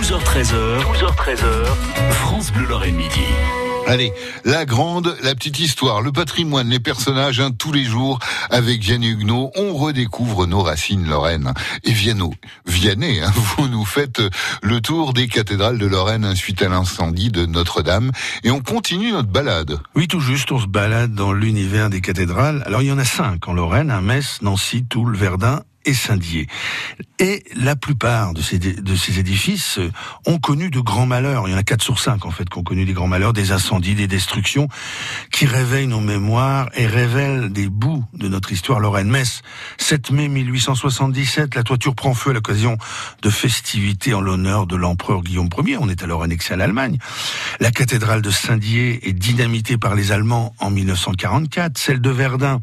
[0.00, 1.66] 12h13h, 12h13h,
[2.12, 3.20] France Bleu Lorraine Midi.
[3.86, 4.14] Allez,
[4.46, 8.18] la grande, la petite histoire, le patrimoine, les personnages, hein, tous les jours,
[8.48, 11.52] avec Vianney Huguenot, on redécouvre nos racines lorraines.
[11.84, 12.32] Et Viano,
[12.64, 14.22] Vianney, hein, vous nous faites
[14.62, 18.10] le tour des cathédrales de Lorraine hein, suite à l'incendie de Notre-Dame,
[18.42, 19.80] et on continue notre balade.
[19.94, 22.62] Oui, tout juste, on se balade dans l'univers des cathédrales.
[22.64, 26.46] Alors, il y en a cinq en Lorraine, à Metz, Nancy, Toul, Verdun et Saint-Dié.
[27.18, 29.90] Et la plupart de ces, de ces édifices euh,
[30.26, 31.48] ont connu de grands malheurs.
[31.48, 33.32] Il y en a 4 sur 5 en fait qui ont connu des grands malheurs,
[33.32, 34.68] des incendies, des destructions,
[35.30, 39.42] qui réveillent nos mémoires et révèlent des bouts de notre histoire lorraine-Metz.
[39.78, 42.78] 7 mai 1877, la toiture prend feu à l'occasion
[43.22, 45.76] de festivités en l'honneur de l'empereur Guillaume Ier.
[45.78, 46.98] On est alors annexé à l'Allemagne.
[47.60, 51.78] La cathédrale de Saint-Dié est dynamitée par les Allemands en 1944.
[51.78, 52.60] Celle de Verdun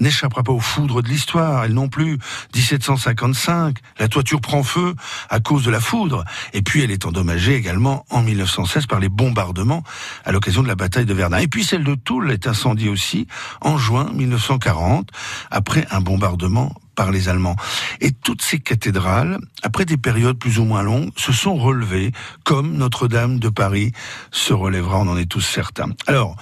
[0.00, 2.18] n'échappera pas aux foudres de l'histoire, elle non plus.
[2.54, 4.94] 1755, la toiture prend feu
[5.28, 9.08] à cause de la foudre, et puis elle est endommagée également en 1916 par les
[9.08, 9.82] bombardements
[10.24, 11.38] à l'occasion de la bataille de Verdun.
[11.38, 13.26] Et puis celle de Toul est incendiée aussi
[13.60, 15.10] en juin 1940,
[15.50, 17.56] après un bombardement par les Allemands.
[18.00, 22.10] Et toutes ces cathédrales, après des périodes plus ou moins longues, se sont relevées,
[22.42, 23.92] comme Notre-Dame de Paris
[24.32, 25.90] se relèvera, on en est tous certains.
[26.06, 26.36] Alors,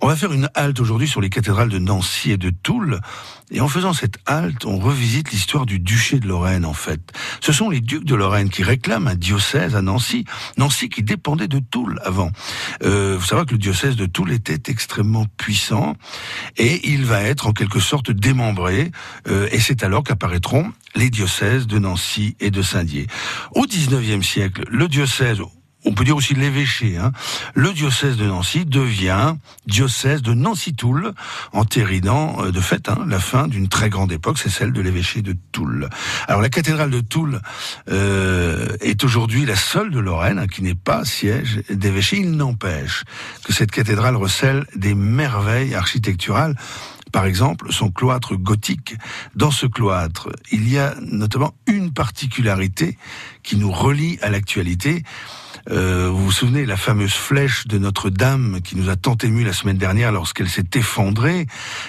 [0.00, 3.00] on va faire une halte aujourd'hui sur les cathédrales de Nancy et de Toul.
[3.52, 7.00] Et en faisant cette halte, on revisite l'histoire du duché de Lorraine, en fait.
[7.40, 10.24] Ce sont les ducs de Lorraine qui réclament un diocèse à Nancy.
[10.56, 12.30] Nancy qui dépendait de Toul avant.
[12.82, 15.96] Euh, vous savez que le diocèse de Toul était extrêmement puissant
[16.56, 18.90] et il va être en quelque sorte démembré.
[19.28, 23.06] Euh, et c'est alors qu'apparaîtront les diocèses de Nancy et de Saint-Dié.
[23.54, 25.40] Au XIXe siècle, le diocèse
[25.84, 26.96] on peut dire aussi l'évêché.
[26.96, 27.12] Hein.
[27.54, 29.34] Le diocèse de Nancy devient
[29.66, 31.12] diocèse de Nancy-Toul,
[31.52, 35.22] entérinant euh, de fait hein, la fin d'une très grande époque, c'est celle de l'évêché
[35.22, 35.88] de Toul.
[36.28, 37.40] Alors la cathédrale de Toul
[37.90, 42.18] euh, est aujourd'hui la seule de Lorraine hein, qui n'est pas siège d'évêché.
[42.18, 43.04] Il n'empêche
[43.44, 46.56] que cette cathédrale recèle des merveilles architecturales
[47.12, 48.96] par exemple, son cloître gothique.
[49.36, 52.96] Dans ce cloître, il y a notamment une particularité
[53.42, 55.04] qui nous relie à l'actualité.
[55.70, 59.52] Euh, vous vous souvenez la fameuse flèche de Notre-Dame qui nous a tant ému la
[59.52, 61.46] semaine dernière lorsqu'elle s'est effondrée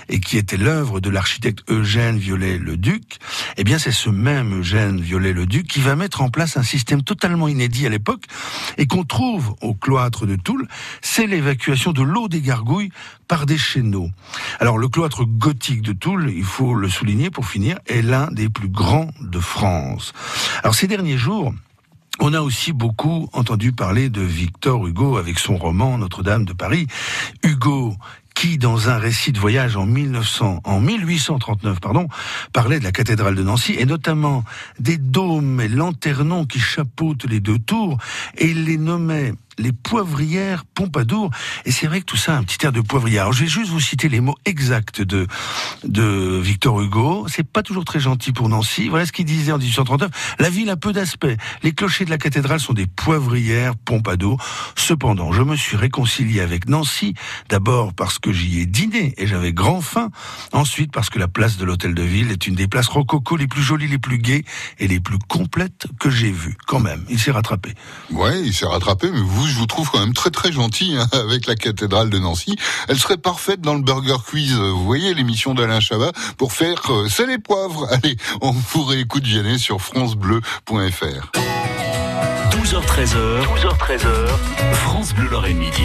[0.09, 3.17] et qui était l'œuvre de l'architecte Eugène Viollet-le-Duc
[3.57, 7.47] Eh bien, c'est ce même Eugène Viollet-le-Duc qui va mettre en place un système totalement
[7.47, 8.25] inédit à l'époque
[8.78, 10.67] et qu'on trouve au cloître de Toul.
[11.01, 12.91] C'est l'évacuation de l'eau des gargouilles
[13.28, 14.09] par des chéneaux.
[14.59, 18.50] Alors, le cloître gothique de Toul, il faut le souligner pour finir, est l'un des
[18.50, 20.13] plus grands de France.
[20.61, 21.53] Alors, ces derniers jours,
[22.19, 26.88] on a aussi beaucoup entendu parler de Victor Hugo avec son roman Notre-Dame de Paris.
[27.44, 27.96] Hugo
[28.35, 32.07] qui, dans un récit de voyage en 1900, en 1839, pardon,
[32.52, 34.44] parlait de la cathédrale de Nancy et notamment
[34.79, 37.97] des dômes et lanternons qui chapeautent les deux tours
[38.38, 41.30] et il les nommait les poivrières Pompadour.
[41.66, 43.24] Et c'est vrai que tout ça a un petit air de poivrière.
[43.24, 45.28] Alors, je vais juste vous citer les mots exacts de,
[45.84, 47.25] de Victor Hugo.
[47.28, 48.90] C'est pas toujours très gentil pour Nancy.
[48.90, 50.36] Voilà ce qu'il disait en 1839.
[50.40, 51.38] La ville a peu d'aspect.
[51.62, 54.44] Les clochers de la cathédrale sont des poivrières Pompadour.
[54.75, 57.14] Cependant, je me suis réconcilié avec Nancy.
[57.50, 60.09] D'abord parce que j'y ai dîné et j'avais grand faim.
[60.52, 63.47] Ensuite parce que la place de l'hôtel de ville est une des places rococo les
[63.47, 64.44] plus jolies, les plus gaies
[64.80, 66.58] et les plus complètes que j'ai vues.
[66.68, 67.74] Quand même, il s'est rattrapé.
[68.12, 71.47] Ouais, il s'est rattrapé, mais je vous trouve quand même très très gentil hein, avec
[71.47, 72.55] la cathédrale de Nancy.
[72.87, 74.53] Elle serait parfaite dans le Burger Quiz.
[74.53, 77.87] Vous voyez l'émission d'Alain Chabat pour faire euh, c'est les poivres.
[77.91, 81.31] Allez, on vous réécoute Vianney sur francebleu.fr.
[82.51, 85.83] 12h13h, 12h13h, France Bleu Midi.